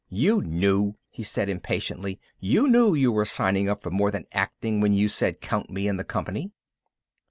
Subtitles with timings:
[0.09, 2.19] "You knew!" he said impatiently.
[2.39, 5.87] "You knew you were signing up for more than acting when you said, 'Count me
[5.87, 6.49] in the company.'"